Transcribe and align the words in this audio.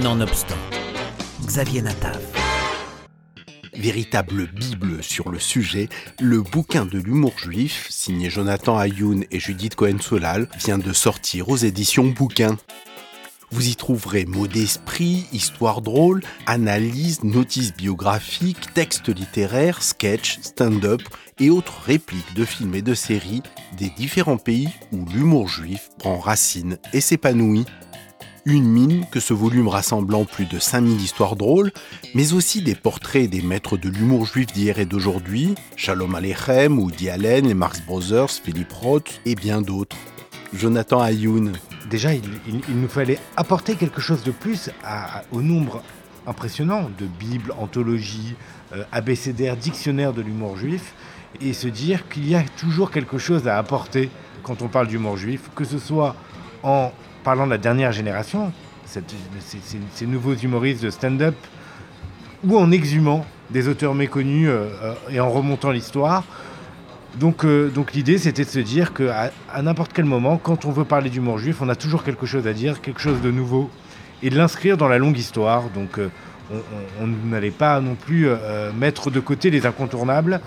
Nonobstant, 0.00 0.56
Xavier 1.44 1.82
Natav. 1.82 2.18
Véritable 3.74 4.46
bible 4.46 5.02
sur 5.02 5.28
le 5.28 5.38
sujet, 5.38 5.90
le 6.18 6.40
bouquin 6.40 6.86
de 6.86 6.98
l'humour 6.98 7.38
juif, 7.38 7.88
signé 7.90 8.30
Jonathan 8.30 8.78
Ayoun 8.78 9.26
et 9.30 9.38
Judith 9.38 9.74
Cohen-Solal, 9.74 10.48
vient 10.64 10.78
de 10.78 10.94
sortir 10.94 11.50
aux 11.50 11.58
éditions 11.58 12.06
Bouquin. 12.06 12.56
Vous 13.50 13.68
y 13.68 13.76
trouverez 13.76 14.24
mots 14.24 14.48
d'esprit, 14.48 15.26
histoires 15.30 15.82
drôles, 15.82 16.22
analyses, 16.46 17.22
notices 17.22 17.74
biographiques, 17.74 18.72
textes 18.72 19.10
littéraires, 19.10 19.82
sketchs, 19.82 20.38
stand-up 20.40 21.02
et 21.38 21.50
autres 21.50 21.82
répliques 21.84 22.34
de 22.34 22.46
films 22.46 22.74
et 22.74 22.82
de 22.82 22.94
séries 22.94 23.42
des 23.76 23.90
différents 23.90 24.38
pays 24.38 24.70
où 24.90 25.04
l'humour 25.04 25.48
juif 25.48 25.90
prend 25.98 26.18
racine 26.18 26.78
et 26.94 27.02
s'épanouit. 27.02 27.66
Une 28.44 28.64
mine 28.64 29.06
que 29.12 29.20
ce 29.20 29.34
volume 29.34 29.68
rassemblant 29.68 30.24
plus 30.24 30.46
de 30.46 30.58
5000 30.58 31.00
histoires 31.00 31.36
drôles, 31.36 31.70
mais 32.12 32.32
aussi 32.32 32.60
des 32.60 32.74
portraits 32.74 33.30
des 33.30 33.40
maîtres 33.40 33.76
de 33.76 33.88
l'humour 33.88 34.26
juif 34.26 34.46
d'hier 34.46 34.80
et 34.80 34.84
d'aujourd'hui, 34.84 35.54
Shalom 35.76 36.12
Aleichem, 36.16 36.76
Woody 36.76 37.08
Allen, 37.08 37.46
les 37.46 37.54
Marx 37.54 37.80
Brothers, 37.82 38.30
Philippe 38.30 38.72
Roth 38.72 39.20
et 39.26 39.36
bien 39.36 39.62
d'autres. 39.62 39.96
Jonathan 40.52 41.00
Ayoun, 41.00 41.52
déjà, 41.88 42.14
il, 42.14 42.22
nous 42.68 42.88
fallait 42.88 43.20
apporter 43.36 43.76
quelque 43.76 44.00
chose 44.00 44.24
de 44.24 44.32
plus 44.32 44.70
au 45.30 45.40
nombre 45.40 45.80
impressionnant 46.26 46.90
de 46.98 47.06
Bibles, 47.06 47.54
anthologies, 47.58 48.34
euh, 48.72 48.82
abécédaires, 48.90 49.56
dictionnaires 49.56 50.12
de 50.12 50.22
l'humour 50.22 50.56
juif, 50.56 50.94
et 51.40 51.52
se 51.52 51.68
dire 51.68 52.08
qu'il 52.08 52.28
y 52.28 52.34
a 52.34 52.42
toujours 52.58 52.90
quelque 52.90 53.18
chose 53.18 53.46
à 53.46 53.56
apporter 53.56 54.10
quand 54.42 54.62
on 54.62 54.68
parle 54.68 54.88
d'humour 54.88 55.16
juif, 55.16 55.42
que 55.54 55.64
ce 55.64 55.78
soit 55.78 56.16
en 56.64 56.92
parlant 57.22 57.46
de 57.46 57.50
la 57.50 57.58
dernière 57.58 57.92
génération, 57.92 58.52
ces 58.86 60.06
nouveaux 60.06 60.34
humoristes 60.34 60.82
de 60.82 60.90
stand-up, 60.90 61.34
ou 62.44 62.58
en 62.58 62.70
exhumant 62.70 63.24
des 63.50 63.68
auteurs 63.68 63.94
méconnus 63.94 64.48
euh, 64.48 64.68
euh, 64.82 64.94
et 65.10 65.20
en 65.20 65.30
remontant 65.30 65.70
l'histoire, 65.70 66.24
donc, 67.20 67.44
euh, 67.44 67.68
donc 67.68 67.92
l'idée, 67.92 68.16
c'était 68.16 68.44
de 68.44 68.48
se 68.48 68.58
dire 68.58 68.94
qu'à 68.94 69.30
à, 69.52 69.62
n'importe 69.62 69.92
quel 69.92 70.06
moment, 70.06 70.38
quand 70.38 70.64
on 70.64 70.70
veut 70.70 70.84
parler 70.86 71.10
d'humour 71.10 71.38
juif, 71.38 71.60
on 71.60 71.68
a 71.68 71.74
toujours 71.74 72.04
quelque 72.04 72.24
chose 72.24 72.46
à 72.46 72.54
dire, 72.54 72.80
quelque 72.80 73.00
chose 73.00 73.20
de 73.20 73.30
nouveau, 73.30 73.70
et 74.22 74.30
de 74.30 74.36
l'inscrire 74.36 74.78
dans 74.78 74.88
la 74.88 74.96
longue 74.96 75.18
histoire. 75.18 75.64
Donc 75.74 76.00
on, 77.00 77.06
n'allait 77.28 77.50
pas 77.50 77.80
non 77.80 77.96
plus 77.96 78.28
mettre 78.78 79.10
de 79.10 79.20
côté 79.20 79.50
les 79.50 79.66
incontournables. 79.66 80.40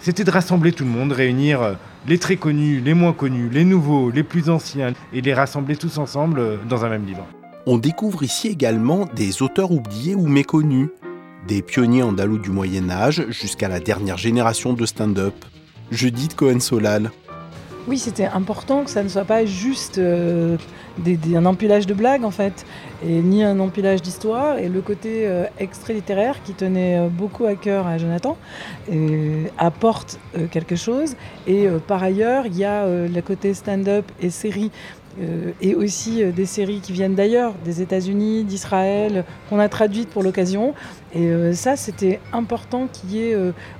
C'était 0.00 0.24
de 0.24 0.30
rassembler 0.30 0.72
tout 0.72 0.84
le 0.84 0.90
monde, 0.90 1.12
réunir 1.12 1.76
les 2.06 2.18
très 2.18 2.36
connus, 2.36 2.80
les 2.80 2.94
moins 2.94 3.12
connus, 3.12 3.48
les 3.50 3.64
nouveaux, 3.64 4.10
les 4.10 4.22
plus 4.22 4.48
anciens, 4.48 4.92
et 5.12 5.20
les 5.20 5.34
rassembler 5.34 5.76
tous 5.76 5.98
ensemble 5.98 6.58
dans 6.68 6.84
un 6.84 6.88
même 6.88 7.04
livre. 7.04 7.26
On 7.66 7.78
découvre 7.78 8.22
ici 8.22 8.48
également 8.48 9.06
des 9.14 9.42
auteurs 9.42 9.72
oubliés 9.72 10.14
ou 10.14 10.26
méconnus, 10.26 10.88
des 11.46 11.62
pionniers 11.62 12.02
andalous 12.02 12.38
du 12.38 12.50
Moyen 12.50 12.88
Âge 12.90 13.26
jusqu'à 13.28 13.68
la 13.68 13.80
dernière 13.80 14.16
génération 14.16 14.72
de 14.72 14.86
stand-up. 14.86 15.34
Judith 15.90 16.34
Cohen-Solal. 16.36 17.10
Oui, 17.88 17.96
c'était 17.98 18.26
important 18.26 18.84
que 18.84 18.90
ça 18.90 19.02
ne 19.02 19.08
soit 19.08 19.24
pas 19.24 19.46
juste 19.46 19.96
euh, 19.96 20.58
un 21.34 21.46
empilage 21.46 21.86
de 21.86 21.94
blagues 21.94 22.22
en 22.22 22.30
fait, 22.30 22.66
ni 23.02 23.42
un 23.42 23.58
empilage 23.60 24.02
d'histoire. 24.02 24.58
Et 24.58 24.68
le 24.68 24.82
côté 24.82 25.26
euh, 25.26 25.46
extrait 25.58 25.94
littéraire 25.94 26.42
qui 26.42 26.52
tenait 26.52 26.98
euh, 26.98 27.08
beaucoup 27.08 27.46
à 27.46 27.54
cœur 27.54 27.86
à 27.86 27.96
Jonathan 27.96 28.36
apporte 29.56 30.18
quelque 30.50 30.76
chose. 30.76 31.16
Et 31.46 31.66
par 31.86 32.02
ailleurs, 32.02 32.44
il 32.44 32.58
y 32.58 32.64
a 32.64 32.86
le 32.86 33.20
côté 33.20 33.54
stand-up 33.54 34.04
et 34.20 34.30
série 34.30 34.70
euh, 35.20 35.50
et 35.60 35.74
aussi 35.74 36.22
euh, 36.22 36.30
des 36.30 36.46
séries 36.46 36.80
qui 36.80 36.92
viennent 36.92 37.14
d'ailleurs, 37.14 37.54
des 37.64 37.82
États-Unis, 37.82 38.44
d'Israël, 38.44 39.24
qu'on 39.48 39.58
a 39.58 39.68
traduites 39.68 40.08
pour 40.08 40.22
l'occasion. 40.22 40.74
Et 41.14 41.26
euh, 41.26 41.54
ça, 41.54 41.76
c'était 41.76 42.20
important 42.32 42.86
qu'il 42.86 43.12
y 43.12 43.22
ait 43.22 43.36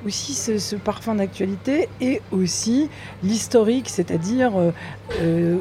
aussi 0.06 0.34
ce, 0.34 0.76
parfum 0.76 1.16
d'actualité 1.16 1.88
et 2.00 2.22
aussi 2.32 2.88
l'historique, 3.22 3.88
c'est-à-dire 3.88 4.52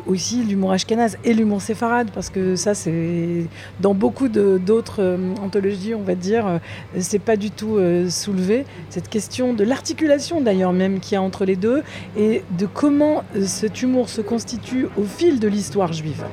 aussi 0.06 0.44
l'humour 0.44 0.72
ashkénaze 0.72 1.18
et 1.24 1.34
l'humour 1.34 1.62
séfarade, 1.62 2.10
parce 2.14 2.30
que 2.30 2.56
ça, 2.56 2.74
c'est 2.74 3.46
dans 3.82 3.94
beaucoup 3.94 4.30
d'autres 4.30 5.18
anthologies, 5.42 5.94
on 5.94 6.04
va 6.04 6.16
dire, 6.16 6.60
c'est 7.00 7.20
pas 7.20 7.36
du 7.36 7.52
tout 7.52 7.78
soulevé. 8.10 8.66
Cette 8.90 9.10
question 9.10 9.54
de 9.54 9.64
l'articulation 9.64 10.42
d'ailleurs 10.42 10.74
même 10.74 11.00
qu'il 11.00 11.14
y 11.14 11.18
a 11.18 11.22
entre 11.22 11.46
les 11.46 11.56
deux 11.56 11.84
et 12.18 12.44
de 12.58 12.66
comment 12.66 13.24
cet 13.46 13.82
humour 13.82 14.10
se 14.10 14.22
constitue 14.22 14.88
au 14.98 15.04
fil 15.04 15.40
de 15.40 15.48
l'histoire 15.48 15.57
juive. 15.92 16.24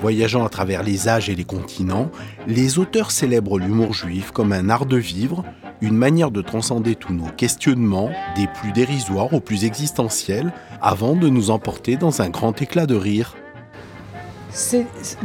Voyageant 0.00 0.44
à 0.46 0.48
travers 0.48 0.82
les 0.82 1.08
âges 1.08 1.28
et 1.28 1.34
les 1.34 1.44
continents, 1.44 2.10
les 2.46 2.78
auteurs 2.78 3.10
célèbrent 3.10 3.58
l'humour 3.58 3.92
juif 3.92 4.30
comme 4.30 4.52
un 4.52 4.70
art 4.70 4.86
de 4.86 4.96
vivre, 4.96 5.44
une 5.80 5.96
manière 5.96 6.30
de 6.30 6.40
transcender 6.40 6.94
tous 6.94 7.12
nos 7.12 7.28
questionnements, 7.28 8.10
des 8.36 8.46
plus 8.46 8.72
dérisoires 8.72 9.32
aux 9.34 9.40
plus 9.40 9.64
existentiels, 9.64 10.52
avant 10.80 11.16
de 11.16 11.28
nous 11.28 11.50
emporter 11.50 11.96
dans 11.96 12.22
un 12.22 12.28
grand 12.28 12.62
éclat 12.62 12.86
de 12.86 12.94
rire. 12.94 13.34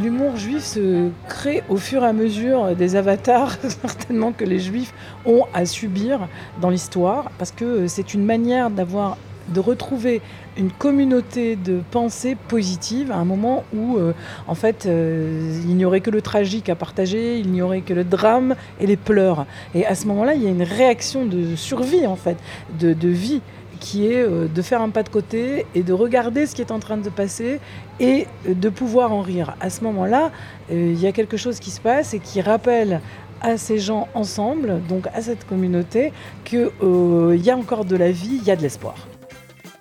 L'humour 0.02 0.36
juif 0.38 0.64
se 0.64 1.10
crée 1.28 1.64
au 1.70 1.78
fur 1.78 2.04
et 2.04 2.08
à 2.08 2.14
mesure 2.14 2.76
des 2.76 2.96
avatars, 2.96 3.58
certainement, 3.82 4.32
que 4.32 4.44
les 4.44 4.60
juifs 4.60 4.94
ont 5.26 5.46
à 5.54 5.66
subir 5.66 6.28
dans 6.62 6.70
l'histoire, 6.70 7.32
parce 7.38 7.52
que 7.52 7.88
c'est 7.88 8.14
une 8.14 8.26
manière 8.26 8.70
d'avoir 8.70 9.18
de 9.50 9.60
retrouver 9.60 10.22
une 10.58 10.72
communauté 10.72 11.56
de 11.56 11.82
pensée 11.92 12.36
positive 12.36 13.12
à 13.12 13.18
un 13.18 13.26
moment 13.26 13.64
où, 13.76 13.98
euh, 13.98 14.14
en 14.48 14.56
fait, 14.56 14.86
euh, 14.86 15.62
il 15.66 15.76
n'y 15.76 15.86
aurait 15.86 16.02
que 16.02 16.12
le 16.12 16.22
tragique 16.22 16.70
à 16.70 16.76
partager, 16.76 17.40
il 17.40 17.52
n'y 17.52 17.62
aurait 17.62 17.82
que 17.82 17.94
le 17.94 18.04
drame 18.04 18.56
et 18.80 18.88
les 18.88 18.98
pleurs. 18.98 19.46
Et 19.74 19.86
à 19.86 19.96
ce 19.96 20.08
moment-là, 20.08 20.36
il 20.36 20.44
y 20.44 20.48
a 20.48 20.50
une 20.50 20.64
réaction 20.64 21.26
de 21.26 21.56
survie, 21.56 22.06
en 22.08 22.16
fait, 22.16 22.38
de, 22.80 22.94
vie 23.08 23.42
qui 23.80 24.08
est 24.08 24.22
euh, 24.22 24.48
de 24.48 24.62
faire 24.62 24.82
un 24.82 24.90
pas 24.90 25.04
de 25.04 25.10
côté 25.10 25.66
et 25.76 25.84
de 25.84 25.94
regarder 25.94 26.46
ce 26.46 26.56
qui 26.56 26.62
est 26.62 26.72
en 26.72 26.80
train 26.80 26.98
de 26.98 27.10
passer 27.10 27.60
et 28.00 28.28
de 28.48 28.70
pouvoir 28.70 29.12
en 29.12 29.22
rire. 29.22 29.56
À 29.60 29.70
ce 29.70 29.84
moment-là, 29.84 30.32
il 30.72 31.00
y 31.00 31.06
a 31.06 31.12
quelque 31.12 31.38
chose 31.38 31.60
qui 31.60 31.70
se 31.70 31.82
passe 31.82 32.14
et 32.14 32.20
qui 32.20 32.42
rappelle 32.42 33.02
à 33.42 33.58
ces 33.58 33.78
gens 33.78 34.08
ensemble, 34.14 34.82
donc 34.88 35.08
à 35.14 35.22
cette 35.22 35.46
communauté, 35.46 36.14
qu'il 36.46 36.70
y 36.82 37.50
a 37.50 37.58
encore 37.58 37.86
de 37.86 37.96
la 37.96 38.12
vie, 38.12 38.40
il 38.42 38.48
y 38.48 38.52
a 38.52 38.56
de 38.56 38.62
l'espoir. 38.62 38.96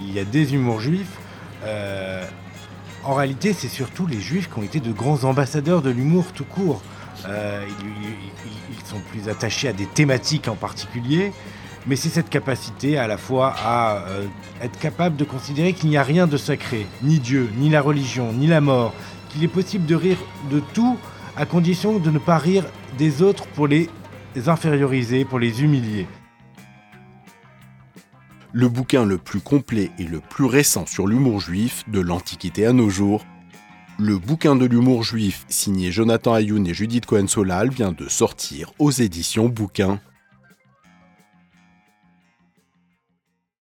Il 0.08 0.14
y 0.14 0.18
a 0.18 0.24
des 0.24 0.54
humours 0.54 0.80
juifs. 0.80 1.18
Euh, 1.64 2.24
en 3.04 3.14
réalité, 3.14 3.52
c'est 3.52 3.68
surtout 3.68 4.06
les 4.06 4.20
juifs 4.20 4.48
qui 4.48 4.58
ont 4.58 4.62
été 4.62 4.80
de 4.80 4.92
grands 4.92 5.24
ambassadeurs 5.24 5.82
de 5.82 5.90
l'humour 5.90 6.26
tout 6.34 6.44
court. 6.44 6.82
Euh, 7.26 7.64
ils, 8.70 8.86
sont 8.86 9.00
plus 9.10 9.28
attachés 9.28 9.68
à 9.68 9.72
des 9.72 9.86
thématiques 9.86 10.48
en 10.48 10.56
particulier, 10.56 11.32
mais 11.86 11.96
c'est 11.96 12.08
cette 12.08 12.28
capacité 12.28 12.98
à 12.98 13.06
la 13.06 13.16
fois 13.16 13.54
à 13.64 14.04
euh, 14.08 14.26
être 14.60 14.78
capable 14.78 15.16
de 15.16 15.24
considérer 15.24 15.72
qu'il 15.72 15.88
n'y 15.88 15.96
a 15.96 16.02
rien 16.02 16.26
de 16.26 16.36
sacré, 16.36 16.86
ni 17.02 17.19
Dieu, 17.19 17.48
ni 17.56 17.70
la 17.70 17.80
religion, 17.80 18.32
ni 18.32 18.46
la 18.48 18.60
mort, 18.60 18.92
qu'il 19.30 19.42
est 19.44 19.48
possible 19.48 19.86
de 19.86 19.94
rire 19.94 20.19
de 20.50 20.60
tout 20.74 20.98
à 21.36 21.46
condition 21.46 21.98
de 21.98 22.10
ne 22.10 22.19
pas 22.19 22.38
rire 22.38 22.64
des 22.98 23.22
autres 23.22 23.46
pour 23.46 23.66
les 23.66 23.88
inférioriser, 24.46 25.24
pour 25.24 25.38
les 25.38 25.62
humilier 25.62 26.06
le 28.52 28.68
bouquin 28.68 29.04
le 29.06 29.18
plus 29.18 29.40
complet 29.40 29.90
et 29.98 30.04
le 30.04 30.20
plus 30.20 30.44
récent 30.44 30.86
sur 30.86 31.06
l'humour 31.06 31.40
juif 31.40 31.84
de 31.88 32.00
l'Antiquité 32.00 32.66
à 32.66 32.72
nos 32.72 32.90
jours. 32.90 33.24
Le 33.98 34.18
bouquin 34.18 34.56
de 34.56 34.66
l'humour 34.66 35.02
juif 35.02 35.44
signé 35.48 35.90
Jonathan 35.90 36.34
Ayoun 36.34 36.66
et 36.66 36.74
Judith 36.74 37.06
Cohen-Solal 37.06 37.70
vient 37.70 37.92
de 37.92 38.08
sortir 38.08 38.72
aux 38.78 38.90
éditions 38.90 39.48
Bouquin. 39.48 40.00